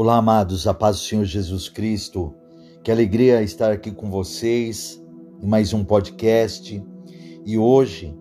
[0.00, 2.32] Olá, amados, a paz do Senhor Jesus Cristo.
[2.84, 5.04] Que alegria estar aqui com vocês
[5.42, 6.80] em mais um podcast.
[7.44, 8.16] E hoje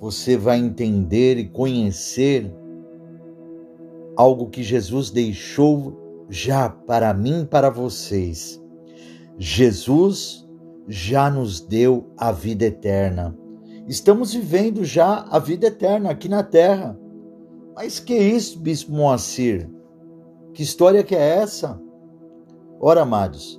[0.00, 2.50] você vai entender e conhecer
[4.16, 8.58] algo que Jesus deixou já para mim para vocês.
[9.36, 10.48] Jesus
[10.88, 13.38] já nos deu a vida eterna.
[13.86, 16.98] Estamos vivendo já a vida eterna aqui na terra.
[17.76, 19.68] Mas que isso, Bispo Moacir?
[20.60, 21.80] Que história que é essa?
[22.78, 23.58] Ora, amados,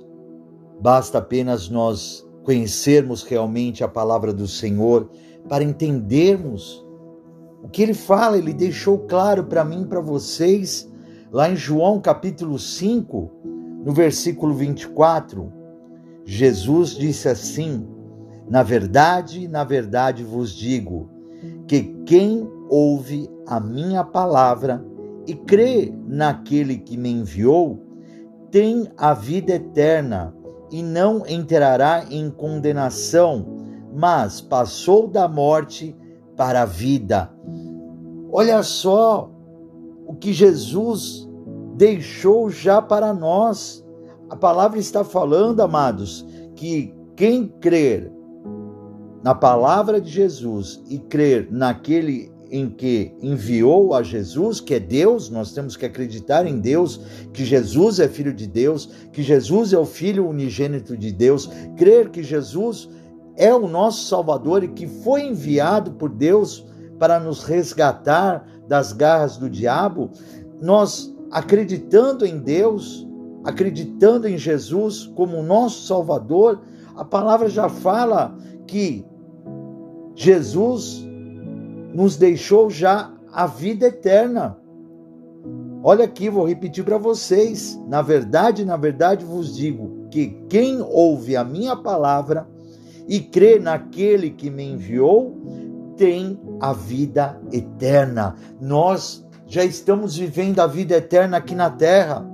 [0.80, 5.10] basta apenas nós conhecermos realmente a palavra do Senhor
[5.48, 6.86] para entendermos
[7.60, 10.88] o que ele fala, ele deixou claro para mim para vocês,
[11.32, 13.32] lá em João capítulo 5,
[13.84, 15.52] no versículo 24.
[16.24, 17.84] Jesus disse assim:
[18.48, 21.10] Na verdade, na verdade vos digo,
[21.66, 24.86] que quem ouve a minha palavra
[25.26, 27.80] e crê naquele que me enviou,
[28.50, 30.34] tem a vida eterna
[30.70, 33.46] e não entrará em condenação,
[33.94, 35.96] mas passou da morte
[36.36, 37.30] para a vida.
[38.32, 39.30] Olha só
[40.06, 41.28] o que Jesus
[41.76, 43.84] deixou já para nós.
[44.30, 46.26] A palavra está falando, amados,
[46.56, 48.10] que quem crer
[49.22, 55.30] na palavra de Jesus e crer naquele em que enviou a Jesus, que é Deus,
[55.30, 57.00] nós temos que acreditar em Deus,
[57.32, 62.10] que Jesus é filho de Deus, que Jesus é o filho unigênito de Deus, crer
[62.10, 62.90] que Jesus
[63.36, 66.66] é o nosso Salvador e que foi enviado por Deus
[66.98, 70.10] para nos resgatar das garras do diabo,
[70.60, 73.08] nós acreditando em Deus,
[73.44, 76.60] acreditando em Jesus como nosso Salvador,
[76.94, 78.36] a palavra já fala
[78.66, 79.06] que
[80.14, 81.10] Jesus
[81.92, 84.56] nos deixou já a vida eterna.
[85.82, 87.78] Olha aqui, vou repetir para vocês.
[87.88, 92.46] Na verdade, na verdade vos digo que quem ouve a minha palavra
[93.08, 95.36] e crê naquele que me enviou,
[95.96, 98.36] tem a vida eterna.
[98.60, 102.24] Nós já estamos vivendo a vida eterna aqui na terra.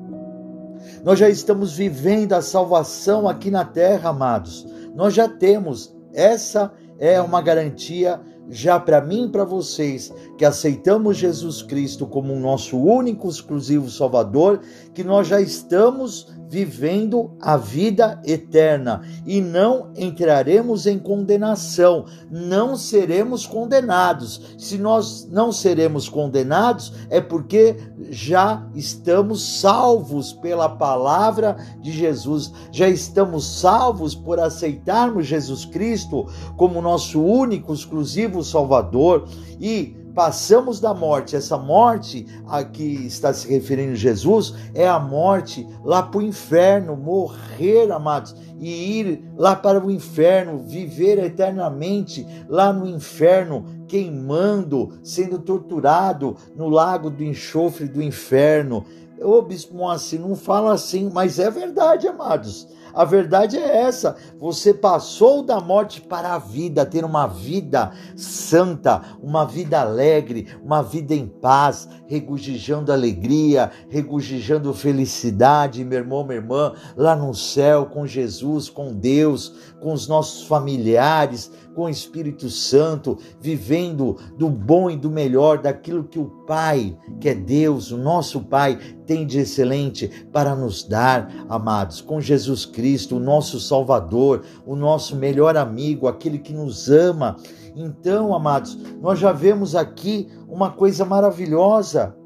[1.02, 4.66] Nós já estamos vivendo a salvação aqui na terra, amados.
[4.94, 5.96] Nós já temos.
[6.12, 8.20] Essa é uma garantia
[8.50, 13.91] já para mim e para vocês que aceitamos Jesus Cristo como o nosso único exclusivo
[13.91, 14.60] Salvador,
[14.94, 19.03] que nós já estamos vivendo a vida eterna.
[19.26, 24.56] E não entraremos em condenação, não seremos condenados.
[24.56, 27.76] Se nós não seremos condenados, é porque
[28.10, 36.26] já estamos salvos pela palavra de Jesus, já estamos salvos por aceitarmos Jesus Cristo
[36.56, 39.28] como nosso único, exclusivo Salvador.
[39.60, 45.64] E passamos da morte, essa morte a que está se referindo Jesus é a morte
[45.84, 52.72] lá para o inferno, morrer, amados, e ir lá para o inferno, viver eternamente lá
[52.72, 58.84] no inferno, queimando, sendo torturado no lago do enxofre do inferno.
[59.22, 62.66] Ô Bispo Moacir, não fala assim, mas é verdade, amados.
[62.94, 69.03] A verdade é essa: você passou da morte para a vida, ter uma vida santa,
[69.22, 76.72] uma vida alegre, uma vida em paz, regozijando alegria, regozijando felicidade, meu irmão, minha irmã,
[76.97, 83.16] lá no céu, com Jesus, com Deus, com os nossos familiares, com o Espírito Santo,
[83.40, 88.40] vivendo do bom e do melhor, daquilo que o Pai, que é Deus, o nosso
[88.40, 94.74] Pai, tem de excelente para nos dar, amados, com Jesus Cristo, o nosso Salvador, o
[94.74, 97.36] nosso melhor amigo, aquele que nos ama.
[97.76, 102.17] Então, amados, nós já vemos aqui uma coisa maravilhosa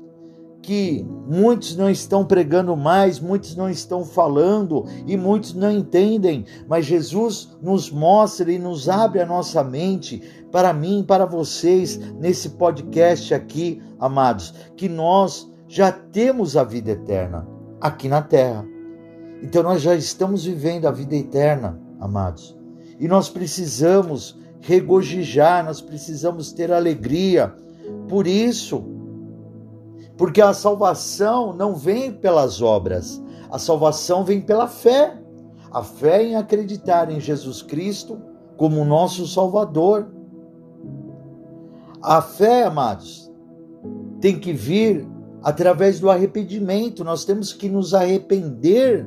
[0.62, 6.86] que muitos não estão pregando mais, muitos não estão falando e muitos não entendem, mas
[6.86, 13.34] Jesus nos mostra e nos abre a nossa mente para mim, para vocês nesse podcast
[13.34, 17.46] aqui, amados, que nós já temos a vida eterna
[17.80, 18.64] aqui na terra.
[19.42, 22.56] Então nós já estamos vivendo a vida eterna, amados.
[23.00, 27.52] E nós precisamos regozijar, nós precisamos ter alegria.
[28.08, 29.01] Por isso,
[30.16, 33.22] porque a salvação não vem pelas obras,
[33.52, 35.18] a salvação vem pela fé.
[35.70, 38.18] A fé em acreditar em Jesus Cristo
[38.56, 40.10] como nosso Salvador.
[42.02, 43.30] A fé, amados,
[44.20, 45.06] tem que vir
[45.42, 47.04] através do arrependimento.
[47.04, 49.06] Nós temos que nos arrepender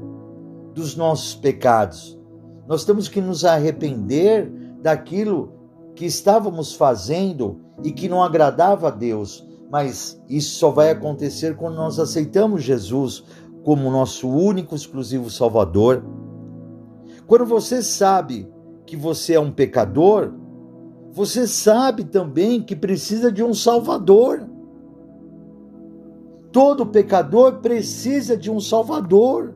[0.75, 2.19] dos nossos pecados.
[2.67, 4.51] Nós temos que nos arrepender
[4.81, 5.53] daquilo
[5.95, 9.43] que estávamos fazendo e que não agradava a Deus
[9.75, 13.25] mas isso só vai acontecer quando nós aceitamos Jesus
[13.61, 16.01] como nosso único exclusivo Salvador.
[17.27, 18.49] Quando você sabe
[18.85, 20.31] que você é um pecador,
[21.11, 24.47] você sabe também que precisa de um Salvador.
[26.53, 29.55] Todo pecador precisa de um Salvador.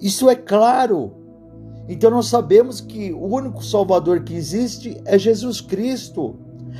[0.00, 1.12] Isso é claro.
[1.88, 6.34] Então nós sabemos que o único Salvador que existe é Jesus Cristo.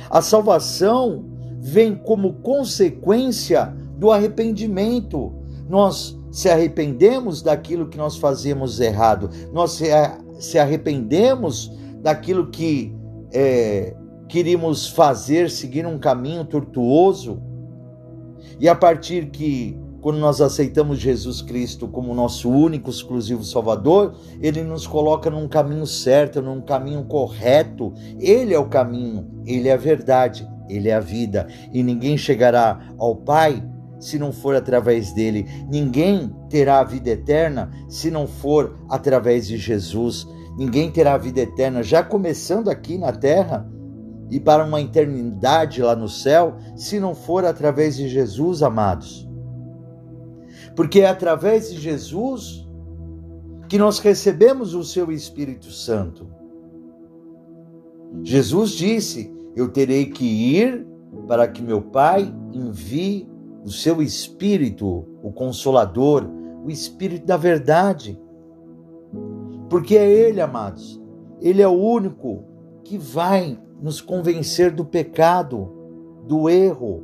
[0.09, 1.30] A salvação
[1.61, 5.31] vem como consequência do arrependimento.
[5.69, 9.79] Nós se arrependemos daquilo que nós fazemos errado, nós
[10.39, 11.71] se arrependemos
[12.01, 12.95] daquilo que
[13.31, 13.95] é,
[14.27, 17.41] queríamos fazer, seguir um caminho tortuoso.
[18.59, 24.63] E a partir que, quando nós aceitamos Jesus Cristo como nosso único, exclusivo Salvador, ele
[24.63, 27.93] nos coloca num caminho certo, num caminho correto.
[28.19, 31.47] Ele é o caminho, ele é a verdade, ele é a vida.
[31.71, 33.63] E ninguém chegará ao Pai
[33.99, 35.45] se não for através dele.
[35.69, 40.27] Ninguém terá a vida eterna se não for através de Jesus.
[40.57, 43.69] Ninguém terá a vida eterna, já começando aqui na terra
[44.29, 49.27] e para uma eternidade lá no céu, se não for através de Jesus, amados.
[50.75, 52.67] Porque é através de Jesus
[53.67, 56.27] que nós recebemos o seu Espírito Santo.
[58.23, 60.87] Jesus disse: Eu terei que ir
[61.27, 63.29] para que meu Pai envie
[63.63, 66.27] o seu Espírito, o Consolador,
[66.63, 68.19] o Espírito da Verdade.
[69.69, 71.01] Porque é Ele, amados,
[71.41, 72.43] Ele é o único
[72.83, 75.71] que vai nos convencer do pecado,
[76.27, 77.03] do erro.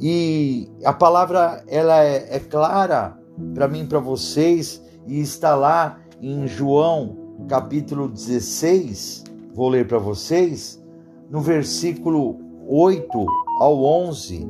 [0.00, 3.18] E a palavra ela é, é clara
[3.54, 9.24] para mim, para vocês, e está lá em João capítulo 16,
[9.56, 10.84] vou ler para vocês,
[11.30, 12.38] no versículo
[12.68, 13.26] 8
[13.58, 14.46] ao 11.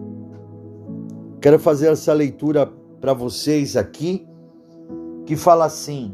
[1.40, 2.66] Quero fazer essa leitura
[3.00, 4.26] para vocês aqui,
[5.24, 6.12] que fala assim: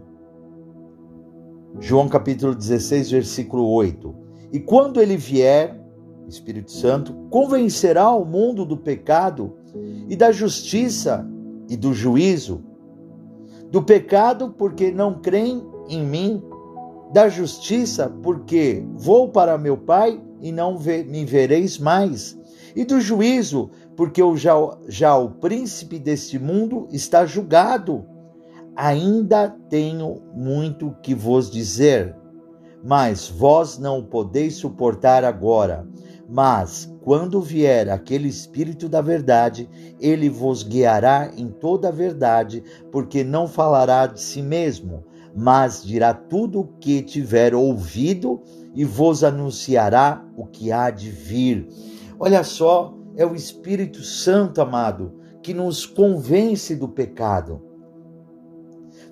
[1.80, 4.14] João capítulo 16, versículo 8.
[4.52, 5.80] E quando ele vier,
[6.28, 9.54] Espírito Santo, convencerá o mundo do pecado
[10.06, 11.26] e da justiça
[11.66, 12.62] e do juízo.
[13.70, 16.42] Do pecado, porque não creem em mim,
[17.12, 22.38] da justiça, porque vou para meu Pai e não me vereis mais,
[22.74, 24.54] e do juízo, porque já,
[24.88, 28.06] já o príncipe deste mundo está julgado.
[28.74, 32.16] Ainda tenho muito que vos dizer,
[32.82, 35.86] mas vós não o podeis suportar agora.
[36.26, 39.68] Mas, quando vier aquele Espírito da Verdade,
[40.00, 45.04] ele vos guiará em toda a verdade, porque não falará de si mesmo,
[45.34, 48.40] mas dirá tudo o que tiver ouvido
[48.74, 51.68] e vos anunciará o que há de vir.
[52.18, 55.12] Olha só, é o Espírito Santo, amado,
[55.42, 57.72] que nos convence do pecado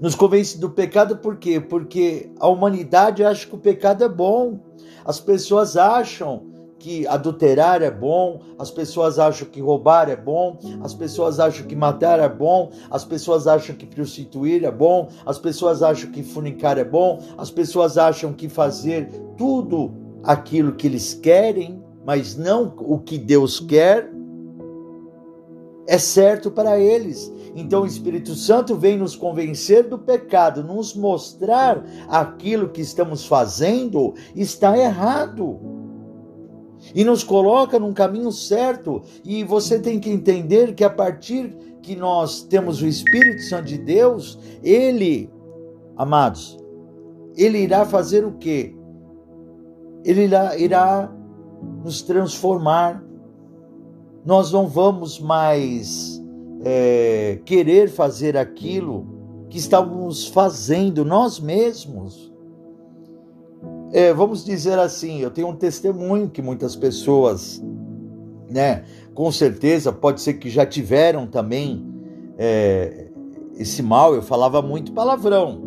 [0.00, 1.60] nos convence do pecado por quê?
[1.60, 4.58] Porque a humanidade acha que o pecado é bom.
[5.04, 6.49] As pessoas acham
[6.80, 11.76] que adulterar é bom, as pessoas acham que roubar é bom, as pessoas acham que
[11.76, 16.78] matar é bom, as pessoas acham que prostituir é bom, as pessoas acham que funicar
[16.78, 19.92] é bom, as pessoas acham que fazer tudo
[20.24, 24.10] aquilo que eles querem, mas não o que Deus quer,
[25.86, 27.30] é certo para eles.
[27.54, 34.14] Então o Espírito Santo vem nos convencer do pecado, nos mostrar aquilo que estamos fazendo
[34.34, 35.79] está errado.
[36.94, 39.02] E nos coloca num caminho certo.
[39.24, 43.78] E você tem que entender que a partir que nós temos o Espírito Santo de
[43.78, 45.30] Deus, ele,
[45.96, 46.58] amados,
[47.36, 48.74] ele irá fazer o quê?
[50.04, 51.12] Ele irá, irá
[51.82, 53.04] nos transformar.
[54.24, 56.20] Nós não vamos mais
[56.62, 59.06] é, querer fazer aquilo
[59.48, 62.29] que estávamos fazendo nós mesmos.
[63.92, 67.60] É, vamos dizer assim, eu tenho um testemunho que muitas pessoas,
[68.48, 71.84] né, com certeza, pode ser que já tiveram também
[72.38, 73.08] é,
[73.56, 75.60] esse mal, eu falava muito palavrão.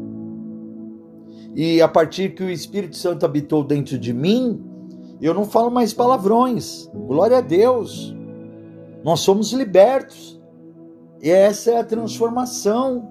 [1.56, 4.64] E a partir que o Espírito Santo habitou dentro de mim,
[5.22, 6.90] eu não falo mais palavrões.
[6.94, 8.16] Glória a Deus.
[9.04, 10.42] Nós somos libertos.
[11.22, 13.08] E essa é a transformação.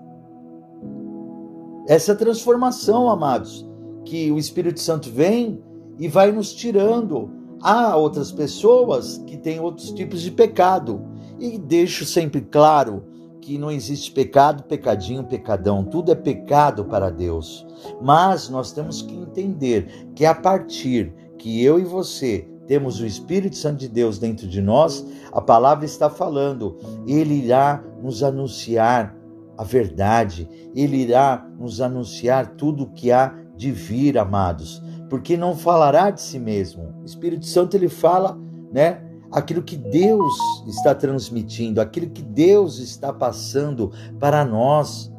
[1.87, 3.67] Essa é a transformação, amados,
[4.05, 5.63] que o Espírito Santo vem
[5.99, 7.31] e vai nos tirando.
[7.61, 11.01] Há outras pessoas que têm outros tipos de pecado.
[11.39, 13.05] E deixo sempre claro
[13.41, 15.85] que não existe pecado, pecadinho, pecadão.
[15.85, 17.67] Tudo é pecado para Deus.
[18.01, 23.57] Mas nós temos que entender que a partir que eu e você temos o Espírito
[23.57, 29.17] Santo de Deus dentro de nós, a palavra está falando, ele irá nos anunciar
[29.59, 35.55] a verdade, ele irá nos anunciar tudo o que há de vir, amados, porque não
[35.55, 36.93] falará de si mesmo.
[37.01, 38.37] O Espírito Santo ele fala,
[38.73, 39.01] né?
[39.31, 40.35] Aquilo que Deus
[40.67, 45.13] está transmitindo, aquilo que Deus está passando para nós.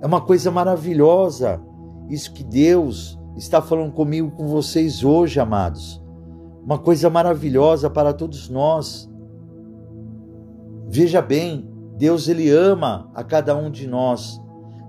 [0.00, 1.60] É uma coisa maravilhosa
[2.08, 6.02] isso que Deus está falando comigo, com vocês hoje, amados.
[6.64, 9.08] Uma coisa maravilhosa para todos nós.
[10.88, 14.40] Veja bem, Deus ele ama a cada um de nós.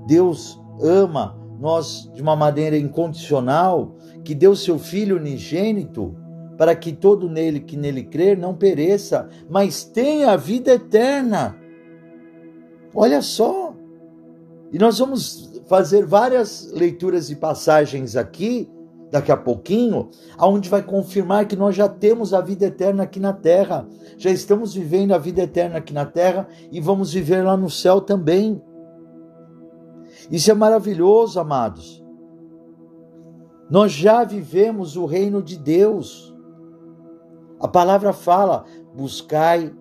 [0.07, 6.15] Deus ama nós de uma maneira incondicional, que deu seu filho unigênito
[6.57, 11.55] para que todo nele que nele crer não pereça, mas tenha a vida eterna.
[12.93, 13.73] Olha só.
[14.71, 18.69] E nós vamos fazer várias leituras e passagens aqui
[19.11, 23.33] daqui a pouquinho, aonde vai confirmar que nós já temos a vida eterna aqui na
[23.33, 23.87] terra,
[24.17, 28.01] já estamos vivendo a vida eterna aqui na terra e vamos viver lá no céu
[28.01, 28.61] também.
[30.29, 32.03] Isso é maravilhoso, amados.
[33.69, 36.35] Nós já vivemos o reino de Deus.
[37.59, 39.73] A palavra fala: buscai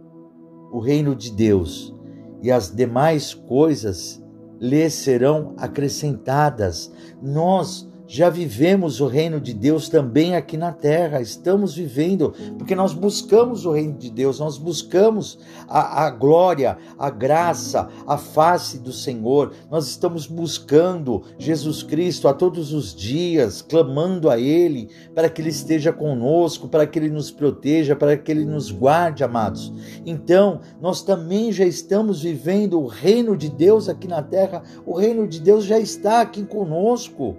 [0.71, 1.95] o reino de Deus,
[2.43, 4.23] e as demais coisas
[4.61, 6.93] lhes serão acrescentadas.
[7.23, 12.95] Nós já vivemos o reino de Deus também aqui na terra, estamos vivendo, porque nós
[12.95, 15.38] buscamos o reino de Deus, nós buscamos
[15.69, 22.33] a, a, glória, a graça, a face do Senhor, nós estamos buscando Jesus Cristo a
[22.33, 27.31] todos os dias, clamando a Ele para que Ele esteja conosco, para que Ele nos
[27.31, 29.71] proteja, para que Ele nos guarde, amados.
[30.07, 35.29] Então, nós também já estamos vivendo o reino de Deus aqui na terra, o reino
[35.29, 37.37] de Deus já está aqui conosco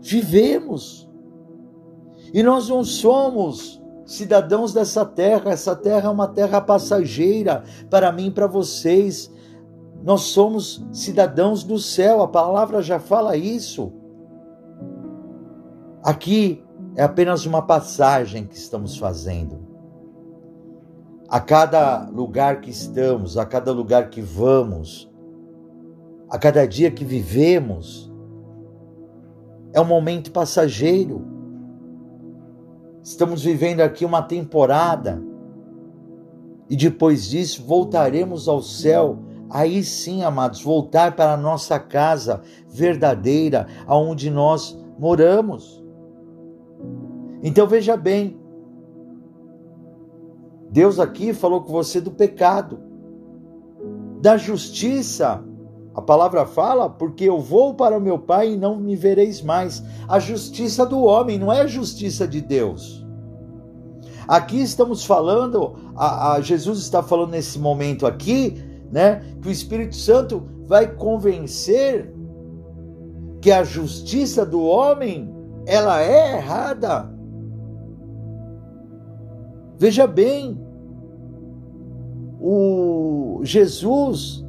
[0.00, 1.08] vivemos.
[2.32, 8.26] E nós não somos cidadãos dessa terra, essa terra é uma terra passageira para mim
[8.26, 9.30] e para vocês.
[10.02, 13.92] Nós somos cidadãos do céu, a palavra já fala isso.
[16.02, 16.64] Aqui
[16.96, 19.66] é apenas uma passagem que estamos fazendo.
[21.28, 25.10] A cada lugar que estamos, a cada lugar que vamos,
[26.30, 28.07] a cada dia que vivemos,
[29.72, 31.24] é um momento passageiro.
[33.02, 35.22] Estamos vivendo aqui uma temporada
[36.68, 39.18] e depois disso voltaremos ao céu.
[39.50, 45.82] Aí sim, amados, voltar para a nossa casa verdadeira, aonde nós moramos.
[47.42, 48.38] Então veja bem,
[50.70, 52.78] Deus aqui falou com você do pecado,
[54.20, 55.42] da justiça
[55.98, 59.82] a palavra fala, porque eu vou para o meu Pai e não me vereis mais.
[60.06, 63.04] A justiça do homem não é a justiça de Deus.
[64.28, 68.62] Aqui estamos falando, a, a Jesus está falando nesse momento aqui,
[68.92, 72.14] né, que o Espírito Santo vai convencer
[73.40, 75.34] que a justiça do homem
[75.66, 77.12] ela é errada.
[79.76, 80.64] Veja bem,
[82.40, 84.46] o Jesus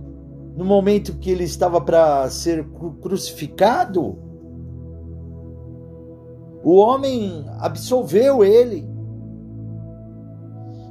[0.59, 2.67] no momento que ele estava para ser
[3.01, 4.17] crucificado,
[6.61, 8.85] o homem absolveu ele.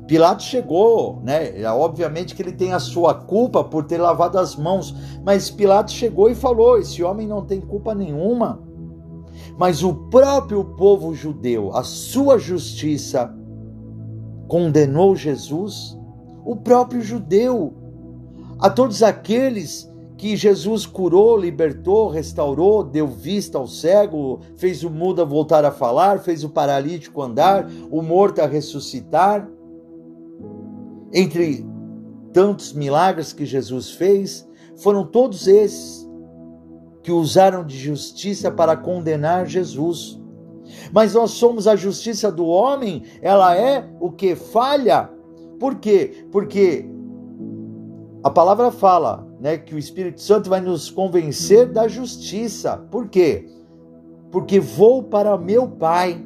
[0.06, 1.62] Pilatos chegou, né?
[1.70, 6.30] Obviamente que ele tem a sua culpa por ter lavado as mãos, mas Pilatos chegou
[6.30, 8.62] e falou: esse homem não tem culpa nenhuma.
[9.58, 13.30] Mas o próprio povo judeu, a sua justiça,
[14.48, 15.94] condenou Jesus.
[16.42, 17.74] O próprio judeu
[18.58, 25.24] a todos aqueles que Jesus curou, libertou, restaurou, deu vista ao cego, fez o mudo
[25.24, 29.48] voltar a falar, fez o paralítico andar, o morto a ressuscitar.
[31.12, 31.64] Entre
[32.32, 34.46] tantos milagres que Jesus fez,
[34.76, 36.08] foram todos esses
[37.02, 40.20] que usaram de justiça para condenar Jesus.
[40.92, 45.08] Mas nós somos a justiça do homem, ela é o que falha.
[45.60, 46.26] Por quê?
[46.30, 46.97] Porque
[48.22, 52.76] a palavra fala né, que o Espírito Santo vai nos convencer da justiça.
[52.90, 53.48] Por quê?
[54.30, 56.24] Porque vou para meu Pai.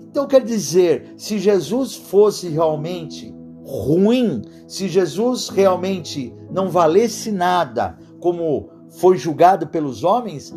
[0.00, 8.70] Então quer dizer, se Jesus fosse realmente ruim, se Jesus realmente não valesse nada, como
[8.88, 10.54] foi julgado pelos homens,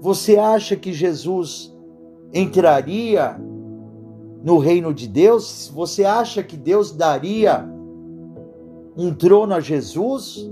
[0.00, 1.74] você acha que Jesus
[2.32, 3.36] entraria
[4.44, 5.70] no reino de Deus?
[5.74, 7.68] Você acha que Deus daria
[8.96, 10.50] um trono a Jesus?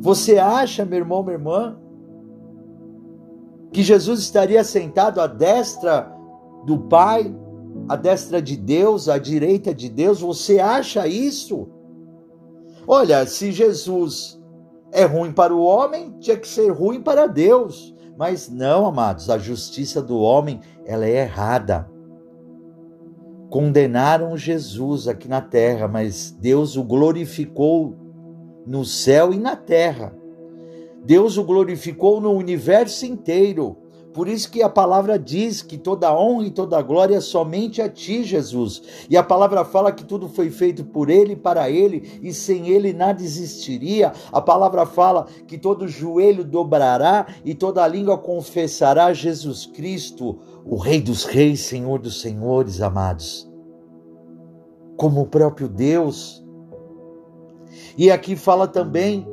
[0.00, 1.78] Você acha, meu irmão, minha irmã,
[3.72, 6.12] que Jesus estaria sentado à destra
[6.66, 7.34] do Pai
[7.88, 10.20] à destra de Deus, à direita de Deus?
[10.20, 11.68] Você acha isso?
[12.86, 14.40] Olha, se Jesus
[14.90, 17.94] é ruim para o homem, tinha que ser ruim para Deus.
[18.16, 21.90] Mas não, amados, a justiça do homem, ela é errada.
[23.52, 27.94] Condenaram Jesus aqui na terra, mas Deus o glorificou
[28.66, 30.16] no céu e na terra.
[31.04, 33.76] Deus o glorificou no universo inteiro.
[34.12, 37.88] Por isso que a palavra diz que toda honra e toda glória é somente a
[37.88, 38.82] ti, Jesus.
[39.08, 42.92] E a palavra fala que tudo foi feito por ele, para ele, e sem ele
[42.92, 44.12] nada existiria.
[44.30, 51.00] A palavra fala que todo joelho dobrará e toda língua confessará Jesus Cristo, o Rei
[51.00, 53.50] dos Reis, Senhor dos Senhores, amados.
[54.96, 56.44] Como o próprio Deus.
[57.96, 59.26] E aqui fala também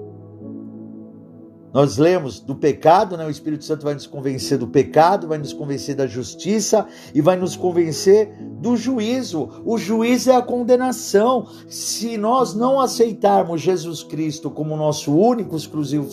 [1.71, 3.25] nós lemos do pecado, né?
[3.25, 7.35] O Espírito Santo vai nos convencer do pecado, vai nos convencer da justiça e vai
[7.35, 9.61] nos convencer do juízo.
[9.63, 11.47] O juízo é a condenação.
[11.67, 16.09] Se nós não aceitarmos Jesus Cristo como nosso único, exclusivo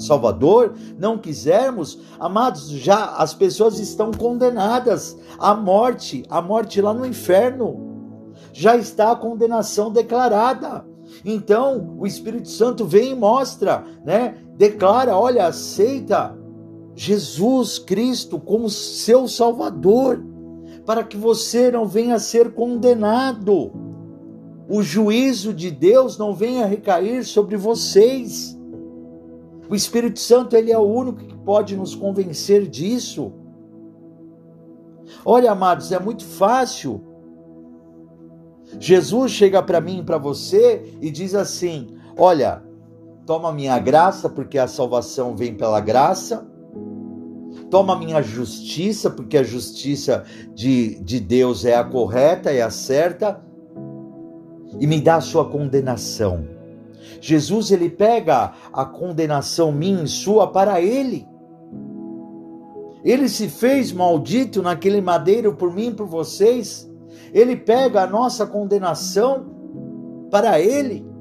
[0.00, 7.04] Salvador, não quisermos, amados, já as pessoas estão condenadas à morte, à morte lá no
[7.04, 7.90] inferno.
[8.52, 10.84] Já está a condenação declarada.
[11.24, 14.36] Então, o Espírito Santo vem e mostra, né?
[14.62, 16.38] Declara, olha, aceita
[16.94, 20.24] Jesus Cristo como seu Salvador,
[20.86, 23.72] para que você não venha a ser condenado.
[24.68, 28.56] O juízo de Deus não venha recair sobre vocês.
[29.68, 33.32] O Espírito Santo, ele é o único que pode nos convencer disso.
[35.24, 37.00] Olha, amados, é muito fácil
[38.78, 42.62] Jesus chega para mim e para você e diz assim: Olha,
[43.26, 46.46] toma minha graça, porque a salvação vem pela graça.
[47.70, 50.24] Toma minha justiça, porque a justiça
[50.54, 53.42] de, de Deus é a correta, é a certa.
[54.78, 56.46] E me dá a sua condenação.
[57.20, 61.26] Jesus ele pega a condenação minha e sua para ele.
[63.04, 66.90] Ele se fez maldito naquele madeiro por mim e por vocês
[67.32, 69.46] ele pega a nossa condenação
[70.30, 71.11] para ele.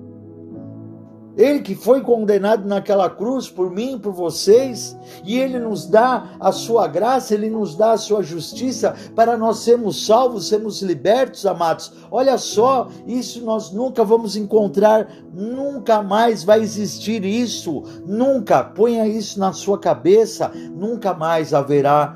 [1.37, 6.51] Ele que foi condenado naquela cruz por mim, por vocês, e ele nos dá a
[6.51, 11.93] sua graça, ele nos dá a sua justiça para nós sermos salvos, sermos libertos, amados.
[12.11, 18.63] Olha só, isso nós nunca vamos encontrar, nunca mais vai existir isso, nunca.
[18.63, 22.15] Ponha isso na sua cabeça, nunca mais haverá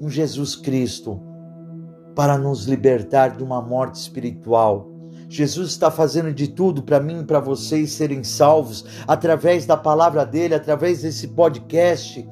[0.00, 1.20] um Jesus Cristo
[2.14, 4.89] para nos libertar de uma morte espiritual.
[5.30, 10.56] Jesus está fazendo de tudo para mim para vocês serem salvos através da palavra dele,
[10.56, 12.28] através desse podcast,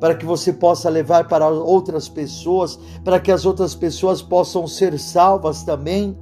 [0.00, 4.98] para que você possa levar para outras pessoas, para que as outras pessoas possam ser
[4.98, 6.18] salvas também.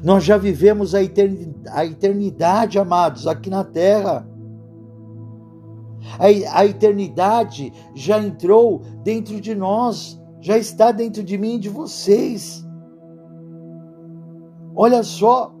[0.00, 1.02] Nós já vivemos a
[1.84, 4.24] eternidade, amados, aqui na terra.
[6.52, 12.63] A eternidade já entrou dentro de nós já está dentro de mim e de vocês.
[14.74, 15.54] Olha só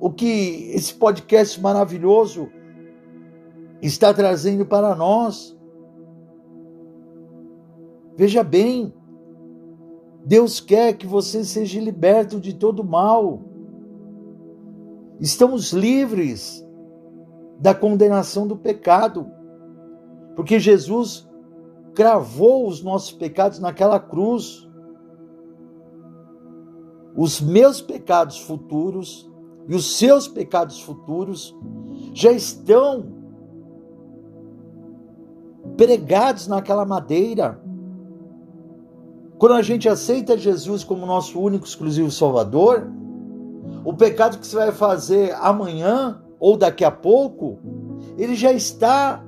[0.00, 2.48] o que esse podcast maravilhoso
[3.80, 5.58] está trazendo para nós.
[8.16, 8.92] Veja bem,
[10.24, 13.42] Deus quer que você seja liberto de todo mal.
[15.18, 16.64] Estamos livres
[17.58, 19.26] da condenação do pecado,
[20.36, 21.28] porque Jesus
[21.94, 24.68] cravou os nossos pecados naquela cruz.
[27.16, 29.30] Os meus pecados futuros
[29.68, 31.56] e os seus pecados futuros
[32.14, 33.06] já estão
[35.76, 37.60] pregados naquela madeira.
[39.38, 42.90] Quando a gente aceita Jesus como nosso único exclusivo Salvador,
[43.84, 47.58] o pecado que você vai fazer amanhã ou daqui a pouco,
[48.16, 49.24] ele já está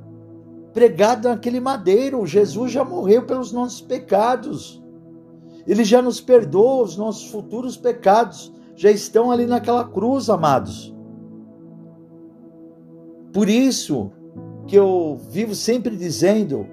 [0.72, 2.26] pregado naquele madeiro.
[2.26, 4.83] Jesus já morreu pelos nossos pecados.
[5.66, 8.52] Ele já nos perdoa os nossos futuros pecados.
[8.76, 10.94] Já estão ali naquela cruz, amados.
[13.32, 14.10] Por isso
[14.66, 16.66] que eu vivo sempre dizendo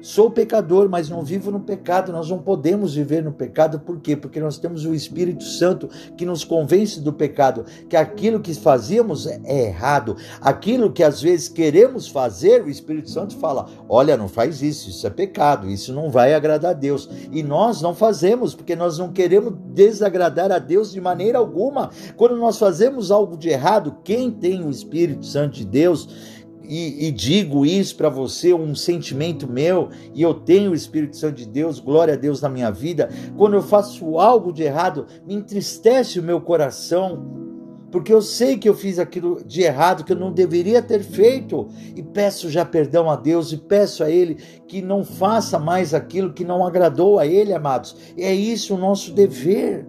[0.00, 2.12] Sou pecador, mas não vivo no pecado.
[2.12, 4.16] Nós não podemos viver no pecado, por quê?
[4.16, 9.26] Porque nós temos o Espírito Santo que nos convence do pecado, que aquilo que fazíamos
[9.26, 14.62] é errado, aquilo que às vezes queremos fazer, o Espírito Santo fala: olha, não faz
[14.62, 17.08] isso, isso é pecado, isso não vai agradar a Deus.
[17.32, 21.90] E nós não fazemos, porque nós não queremos desagradar a Deus de maneira alguma.
[22.16, 26.37] Quando nós fazemos algo de errado, quem tem o Espírito Santo de Deus,
[26.68, 31.36] e, e digo isso para você, um sentimento meu, e eu tenho o Espírito Santo
[31.36, 35.34] de Deus, glória a Deus na minha vida, quando eu faço algo de errado, me
[35.34, 37.48] entristece o meu coração,
[37.90, 41.68] porque eu sei que eu fiz aquilo de errado que eu não deveria ter feito
[41.96, 44.34] e peço já perdão a Deus e peço a Ele
[44.66, 47.96] que não faça mais aquilo que não agradou a Ele, amados.
[48.18, 49.86] É isso o nosso dever.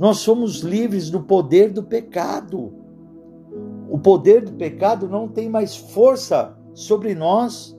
[0.00, 2.79] Nós somos livres do poder do pecado.
[3.90, 7.76] O poder do pecado não tem mais força sobre nós.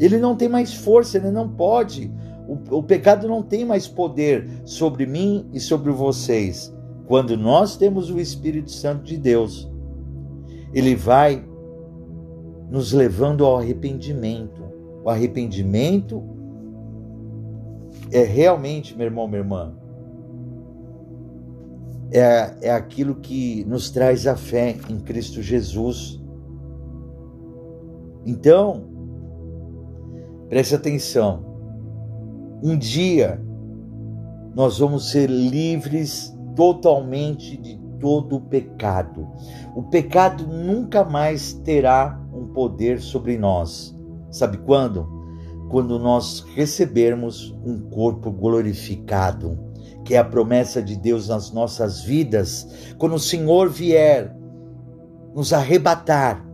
[0.00, 2.12] Ele não tem mais força, ele não pode.
[2.48, 6.74] O, o pecado não tem mais poder sobre mim e sobre vocês.
[7.06, 9.70] Quando nós temos o Espírito Santo de Deus,
[10.74, 11.44] ele vai
[12.68, 14.60] nos levando ao arrependimento.
[15.04, 16.20] O arrependimento
[18.10, 19.72] é realmente, meu irmão, minha irmã,
[22.12, 26.20] é, é aquilo que nos traz a fé em Cristo Jesus.
[28.26, 28.84] Então,
[30.48, 31.48] preste atenção.
[32.62, 33.40] Um dia
[34.54, 39.28] nós vamos ser livres totalmente de todo o pecado.
[39.76, 43.96] O pecado nunca mais terá um poder sobre nós.
[44.30, 45.08] Sabe quando?
[45.70, 49.69] Quando nós recebermos um corpo glorificado,
[50.10, 52.66] que é a promessa de Deus nas nossas vidas.
[52.98, 54.36] Quando o Senhor vier
[55.36, 56.44] nos arrebatar,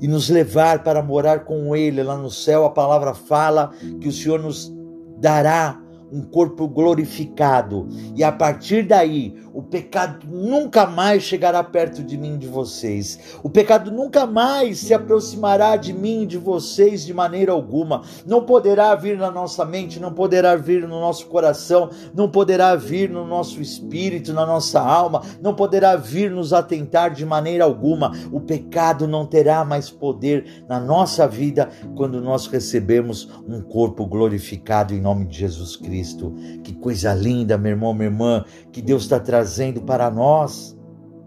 [0.00, 2.64] e nos levar para morar com Ele lá no céu.
[2.64, 4.72] A palavra fala que o Senhor nos
[5.18, 5.78] dará
[6.10, 7.86] um corpo glorificado.
[8.16, 13.18] E a partir daí, o pecado nunca mais chegará perto de mim, de vocês.
[13.42, 18.02] O pecado nunca mais se aproximará de mim, de vocês, de maneira alguma.
[18.24, 23.10] Não poderá vir na nossa mente, não poderá vir no nosso coração, não poderá vir
[23.10, 28.12] no nosso espírito, na nossa alma, não poderá vir nos atentar de maneira alguma.
[28.30, 34.94] O pecado não terá mais poder na nossa vida quando nós recebemos um corpo glorificado
[34.94, 36.32] em nome de Jesus Cristo.
[36.62, 39.39] Que coisa linda, meu irmão, minha irmã, que Deus está trazendo
[39.82, 40.76] para nós.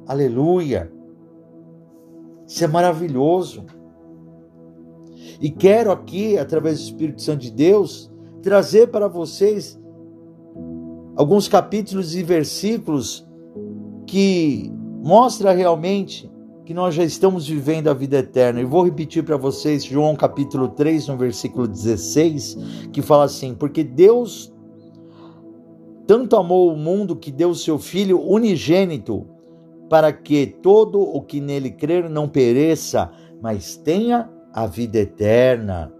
[0.08, 0.92] Aleluia.
[2.46, 3.66] Isso é maravilhoso.
[5.42, 9.80] E quero aqui, através do Espírito Santo de Deus, trazer para vocês
[11.16, 13.28] alguns capítulos e versículos
[14.06, 14.72] que
[15.02, 16.32] mostra realmente
[16.66, 18.62] que nós já estamos vivendo a vida eterna.
[18.62, 22.58] E vou repetir para vocês João capítulo 3, no versículo 16,
[22.92, 24.53] que fala assim: "Porque Deus
[26.06, 29.26] tanto amou o mundo que deu seu Filho unigênito,
[29.90, 33.12] para que todo o que nele crer não pereça,
[33.42, 35.94] mas tenha a vida eterna.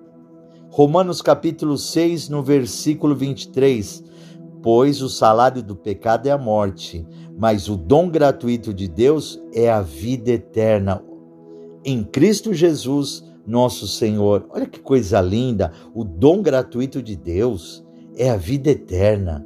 [0.70, 4.04] Romanos capítulo 6, no versículo 23.
[4.62, 7.06] Pois o salário do pecado é a morte,
[7.38, 11.04] mas o dom gratuito de Deus é a vida eterna.
[11.86, 14.48] Em Cristo Jesus, nosso Senhor.
[14.50, 15.72] Olha que coisa linda!
[15.94, 17.86] O dom gratuito de Deus
[18.18, 19.46] é a vida eterna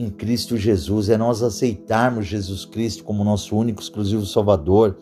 [0.00, 4.96] em Cristo Jesus, é nós aceitarmos Jesus Cristo como nosso único exclusivo Salvador.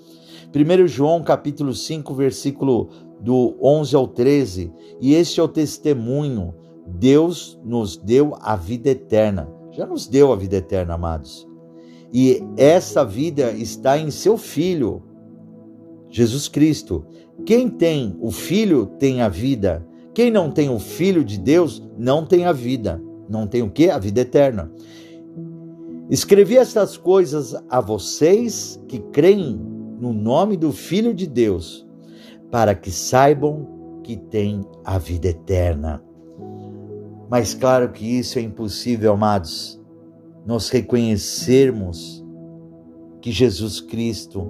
[0.54, 2.88] 1 João capítulo 5, versículo
[3.20, 6.54] do 11 ao 13, e este é o testemunho,
[6.86, 9.52] Deus nos deu a vida eterna.
[9.72, 11.46] Já nos deu a vida eterna, amados.
[12.10, 15.02] E essa vida está em seu filho,
[16.08, 17.04] Jesus Cristo.
[17.44, 19.86] Quem tem o filho tem a vida.
[20.14, 23.02] Quem não tem o filho de Deus não tem a vida.
[23.28, 23.90] Não tem o que?
[23.90, 24.70] A vida eterna.
[26.08, 29.56] Escrevi estas coisas a vocês que creem
[30.00, 31.86] no nome do Filho de Deus,
[32.50, 36.02] para que saibam que têm a vida eterna.
[37.28, 39.82] Mas claro que isso é impossível, amados,
[40.46, 42.24] nós reconhecermos
[43.20, 44.46] que Jesus Cristo,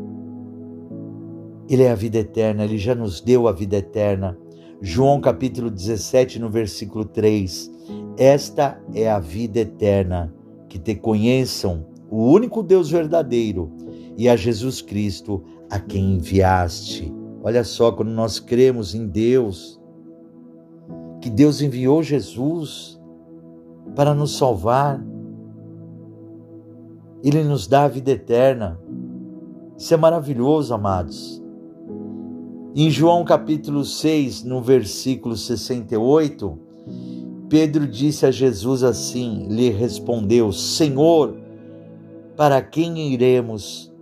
[1.70, 4.38] Ele é a vida eterna, Ele já nos deu a vida eterna.
[4.82, 7.70] João capítulo 17, no versículo 3.
[8.16, 10.32] Esta é a vida eterna,
[10.68, 13.70] que te conheçam o único Deus verdadeiro
[14.16, 17.12] e a Jesus Cristo, a quem enviaste.
[17.42, 19.80] Olha só, quando nós cremos em Deus,
[21.20, 23.00] que Deus enviou Jesus
[23.94, 25.04] para nos salvar,
[27.22, 28.80] Ele nos dá a vida eterna.
[29.76, 31.42] Isso é maravilhoso, amados.
[32.74, 36.65] Em João capítulo 6, no versículo 68,
[37.48, 41.36] Pedro disse a Jesus assim: lhe respondeu: Senhor,
[42.36, 43.92] para quem iremos?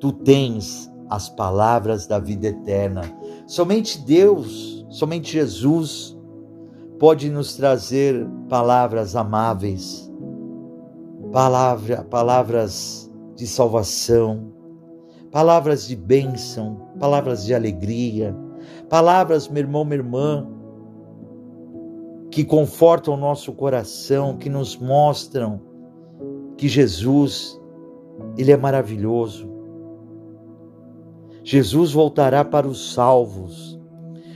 [0.00, 3.02] Tu tens as palavras da vida eterna.
[3.46, 6.16] Somente Deus, somente Jesus
[6.98, 10.10] pode nos trazer palavras amáveis,
[11.32, 14.52] palavra, palavras de salvação,
[15.30, 18.36] palavras de bênção, palavras de alegria,
[18.88, 20.46] palavras, meu irmão, minha irmã,
[22.30, 25.60] que confortam o nosso coração, que nos mostram
[26.56, 27.58] que Jesus,
[28.36, 29.48] Ele é maravilhoso.
[31.42, 33.80] Jesus voltará para os salvos.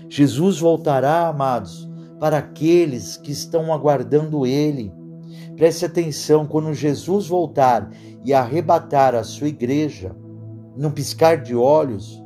[0.09, 4.93] Jesus voltará, amados, para aqueles que estão aguardando Ele.
[5.57, 7.91] Preste atenção, quando Jesus voltar
[8.25, 10.15] e arrebatar a sua igreja,
[10.77, 12.23] num piscar de olhos,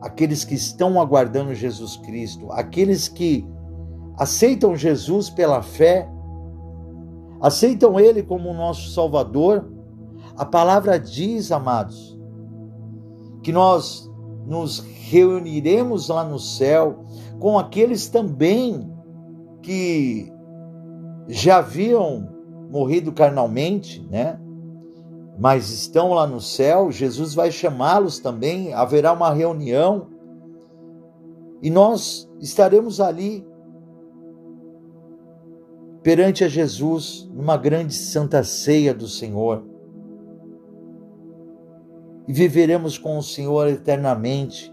[0.00, 3.46] aqueles que estão aguardando Jesus Cristo, aqueles que
[4.16, 6.08] aceitam Jesus pela fé,
[7.40, 9.70] aceitam Ele como nosso Salvador,
[10.36, 12.18] a palavra diz, amados,
[13.42, 14.10] que nós
[14.46, 17.04] nos reuniremos lá no céu
[17.38, 18.90] com aqueles também
[19.62, 20.32] que
[21.28, 22.28] já haviam
[22.70, 24.38] morrido carnalmente, né?
[25.38, 30.08] Mas estão lá no céu, Jesus vai chamá-los também, haverá uma reunião
[31.60, 33.46] e nós estaremos ali
[36.04, 39.64] perante a Jesus numa grande santa ceia do Senhor.
[42.28, 44.72] E viveremos com o Senhor eternamente.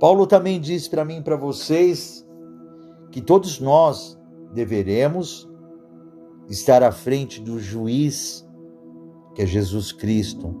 [0.00, 2.26] Paulo também diz para mim e para vocês
[3.10, 4.18] que todos nós
[4.54, 5.46] deveremos
[6.48, 8.48] estar à frente do juiz,
[9.34, 10.56] que é Jesus Cristo.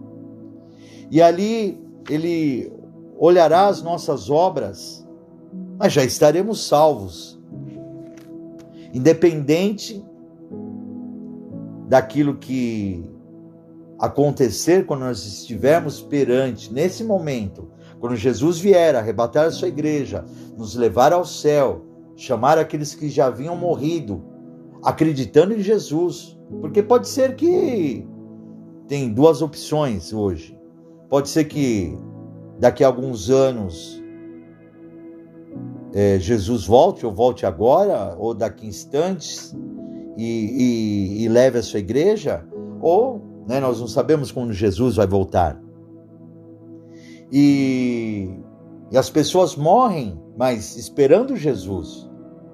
[1.10, 2.70] E ali ele
[3.16, 5.06] olhará as nossas obras,
[5.78, 7.39] mas já estaremos salvos
[8.92, 10.04] independente
[11.88, 13.04] daquilo que
[13.98, 20.24] acontecer quando nós estivermos perante, nesse momento, quando Jesus vier arrebatar a sua igreja,
[20.56, 21.84] nos levar ao céu,
[22.16, 24.24] chamar aqueles que já haviam morrido,
[24.82, 28.06] acreditando em Jesus, porque pode ser que
[28.88, 30.58] tem duas opções hoje.
[31.08, 31.96] Pode ser que
[32.58, 33.99] daqui a alguns anos
[35.92, 39.54] é, Jesus volte, ou volte agora, ou daqui instantes,
[40.16, 42.44] e, e, e leve a sua igreja,
[42.80, 45.60] ou né, nós não sabemos quando Jesus vai voltar.
[47.32, 48.28] E,
[48.90, 52.08] e as pessoas morrem, mas esperando Jesus,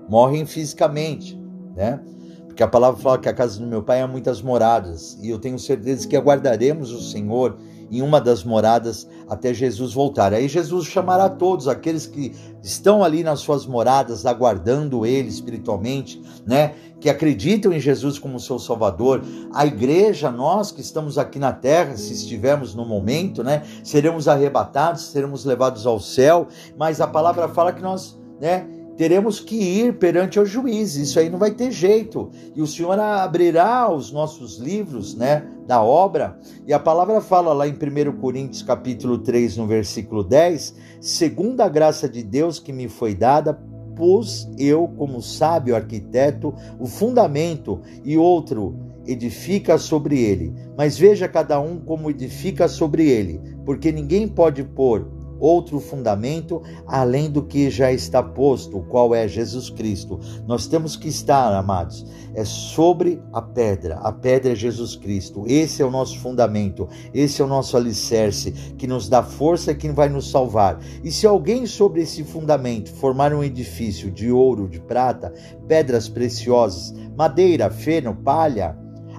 [0.09, 1.41] morrem fisicamente,
[1.75, 2.01] né?
[2.47, 5.39] Porque a palavra fala que a casa do meu pai há muitas moradas, e eu
[5.39, 7.59] tenho certeza que aguardaremos o Senhor
[7.91, 10.33] em uma das moradas até Jesus voltar.
[10.33, 16.75] Aí Jesus chamará todos aqueles que estão ali nas suas moradas, aguardando Ele espiritualmente, né?
[17.01, 19.23] Que acreditam em Jesus como seu Salvador.
[19.53, 23.63] A igreja, nós que estamos aqui na terra, se estivermos no momento, né?
[23.85, 26.49] Seremos arrebatados, seremos levados ao céu.
[26.77, 28.67] Mas a palavra fala que nós, né?
[28.97, 32.31] Teremos que ir perante o juiz, isso aí não vai ter jeito.
[32.55, 37.67] E o Senhor abrirá os nossos livros, né, da obra, e a palavra fala lá
[37.67, 42.89] em 1 Coríntios capítulo 3, no versículo 10, segundo a graça de Deus que me
[42.89, 43.53] foi dada,
[43.97, 50.53] pus eu, como sábio arquiteto, o fundamento e outro edifica sobre ele.
[50.77, 57.31] Mas veja cada um como edifica sobre ele, porque ninguém pode pôr outro fundamento além
[57.31, 60.19] do que já está posto, qual é Jesus Cristo.
[60.47, 63.97] Nós temos que estar, amados, é sobre a pedra.
[63.97, 65.45] A pedra é Jesus Cristo.
[65.47, 69.75] Esse é o nosso fundamento, esse é o nosso alicerce que nos dá força e
[69.75, 70.79] que vai nos salvar.
[71.03, 75.33] E se alguém sobre esse fundamento formar um edifício de ouro, de prata,
[75.67, 78.77] pedras preciosas, madeira, feno, palha,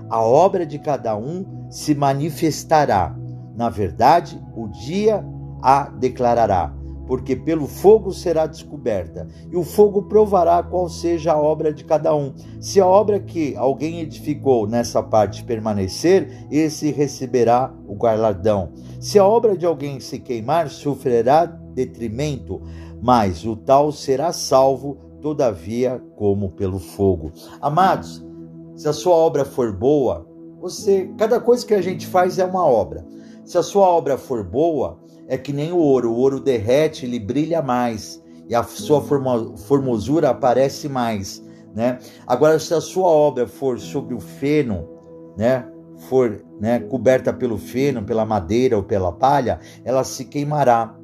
[0.10, 3.16] a obra de cada um se manifestará.
[3.56, 5.26] Na verdade, o dia
[5.62, 6.74] a declarará,
[7.08, 12.13] porque pelo fogo será descoberta, e o fogo provará qual seja a obra de cada
[12.13, 12.34] um.
[12.60, 18.72] Se a obra que alguém edificou nessa parte permanecer, esse receberá o galardão.
[19.00, 22.62] Se a obra de alguém se queimar, sofrerá detrimento,
[23.02, 27.32] mas o tal será salvo, todavia, como pelo fogo.
[27.62, 28.26] Amados,
[28.76, 30.28] se a sua obra for boa,
[30.60, 33.06] você, cada coisa que a gente faz é uma obra.
[33.46, 37.20] Se a sua obra for boa, é que nem o ouro, o ouro derrete, ele
[37.20, 41.44] brilha mais e a sua formosura aparece mais,
[41.76, 42.00] né?
[42.26, 44.88] Agora se a sua obra for sobre o feno,
[45.38, 45.68] né,
[46.10, 50.96] for, né, coberta pelo feno, pela madeira ou pela palha, ela se queimará.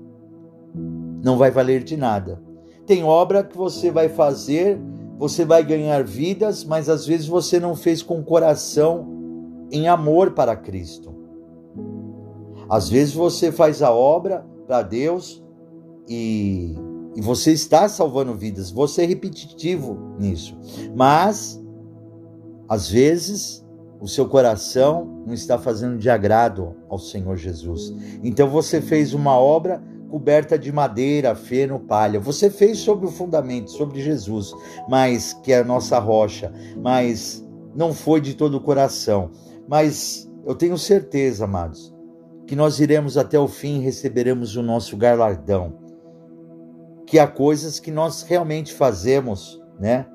[1.24, 2.42] Não vai valer de nada.
[2.86, 4.80] Tem obra que você vai fazer,
[5.18, 9.08] você vai ganhar vidas, mas às vezes você não fez com coração
[9.72, 11.13] em amor para Cristo.
[12.70, 15.44] Às vezes você faz a obra para Deus
[16.08, 16.76] e,
[17.16, 20.58] e você está salvando vidas, você é repetitivo nisso.
[20.96, 21.62] Mas,
[22.68, 23.64] às vezes,
[24.00, 27.94] o seu coração não está fazendo de agrado ao Senhor Jesus.
[28.22, 32.20] Então você fez uma obra coberta de madeira, feno, palha.
[32.20, 34.54] Você fez sobre o fundamento, sobre Jesus,
[34.90, 39.32] mas que é a nossa rocha, mas não foi de todo o coração.
[39.68, 41.93] Mas eu tenho certeza, amados,
[42.54, 45.74] que nós iremos até o fim e receberemos o nosso galardão.
[47.04, 50.06] Que há coisas que nós realmente fazemos, né?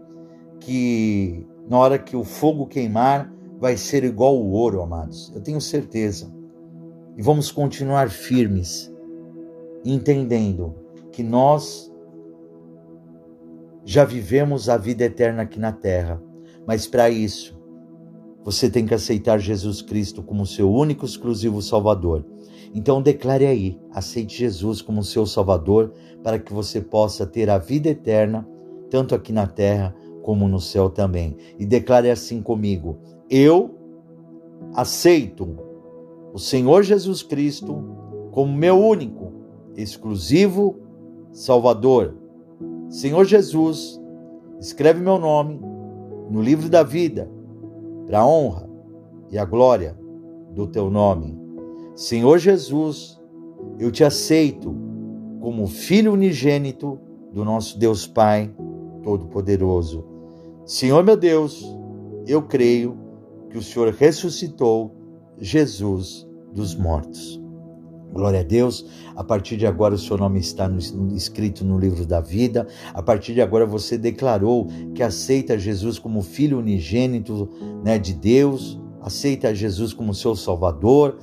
[0.60, 5.32] Que na hora que o fogo queimar, vai ser igual o ouro, amados.
[5.34, 6.32] Eu tenho certeza.
[7.16, 8.88] E vamos continuar firmes
[9.84, 10.76] entendendo
[11.10, 11.92] que nós
[13.84, 16.22] já vivemos a vida eterna aqui na terra,
[16.64, 17.57] mas para isso
[18.44, 22.24] você tem que aceitar Jesus Cristo como seu único exclusivo Salvador.
[22.74, 27.88] Então declare aí, aceite Jesus como seu Salvador para que você possa ter a vida
[27.88, 28.48] eterna,
[28.90, 31.36] tanto aqui na terra como no céu também.
[31.58, 32.98] E declare assim comigo:
[33.30, 33.74] Eu
[34.74, 35.56] aceito
[36.32, 37.82] o Senhor Jesus Cristo
[38.30, 39.32] como meu único
[39.76, 40.76] exclusivo
[41.32, 42.14] Salvador.
[42.88, 44.00] Senhor Jesus,
[44.60, 45.60] escreve meu nome
[46.30, 47.30] no livro da vida,
[48.08, 48.66] para a honra
[49.30, 49.94] e a glória
[50.54, 51.38] do teu nome.
[51.94, 53.20] Senhor Jesus,
[53.78, 54.74] eu te aceito
[55.40, 56.98] como filho unigênito
[57.32, 58.50] do nosso Deus Pai
[59.02, 60.06] Todo-Poderoso.
[60.64, 61.62] Senhor meu Deus,
[62.26, 62.96] eu creio
[63.50, 64.90] que o Senhor ressuscitou
[65.38, 67.38] Jesus dos mortos.
[68.12, 68.86] Glória a Deus.
[69.14, 70.78] A partir de agora o seu nome está no,
[71.14, 72.66] escrito no livro da vida.
[72.94, 77.48] A partir de agora você declarou que aceita Jesus como filho unigênito
[77.84, 81.18] né, de Deus, aceita Jesus como seu Salvador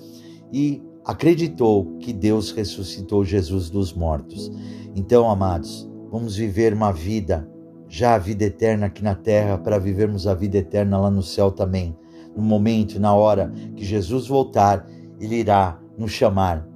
[0.54, 4.52] e acreditou que Deus ressuscitou Jesus dos mortos.
[4.96, 7.48] Então, amados, vamos viver uma vida,
[7.88, 11.52] já a vida eterna aqui na terra, para vivermos a vida eterna lá no céu
[11.52, 11.96] também.
[12.36, 14.88] No momento, na hora que Jesus voltar,
[15.20, 16.75] ele irá nos chamar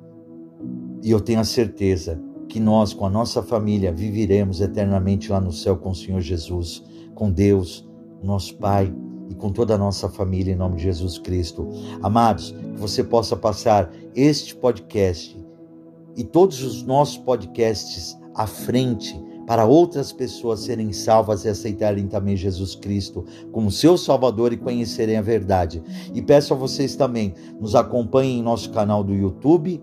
[1.04, 5.52] e eu tenho a certeza que nós, com a nossa família, viveremos eternamente lá no
[5.52, 6.84] céu com o Senhor Jesus,
[7.14, 7.88] com Deus,
[8.24, 8.94] nosso Pai
[9.30, 11.68] e com toda a nossa família, em nome de Jesus Cristo.
[12.02, 15.38] Amados, que você possa passar este podcast
[16.18, 22.36] e todos os nossos podcasts à frente para outras pessoas serem salvas e aceitarem também
[22.36, 25.82] Jesus Cristo como seu Salvador e conhecerem a verdade.
[26.14, 29.82] E peço a vocês também, nos acompanhem em nosso canal do YouTube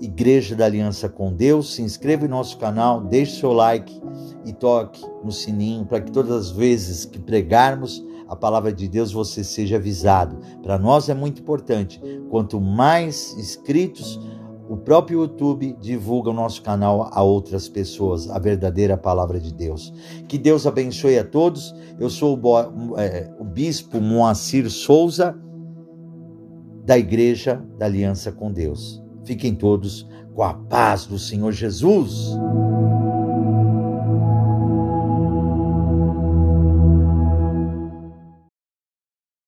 [0.00, 1.74] Igreja da Aliança com Deus.
[1.74, 4.00] Se inscreva em nosso canal, deixe seu like
[4.44, 9.12] e toque no sininho para que todas as vezes que pregarmos a palavra de Deus
[9.12, 10.38] você seja avisado.
[10.62, 12.00] Para nós é muito importante.
[12.30, 14.20] Quanto mais inscritos,
[14.68, 19.92] o próprio YouTube divulga o nosso canal a outras pessoas, a verdadeira palavra de Deus.
[20.28, 21.74] Que Deus abençoe a todos.
[21.98, 25.36] Eu sou o, é, o bispo Moacir Souza,
[26.84, 28.99] da Igreja da Aliança com Deus.
[29.24, 32.30] Fiquem todos com a paz do Senhor Jesus.